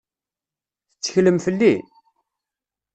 Tetteklem 0.91 1.37
fell-i? 1.45 1.73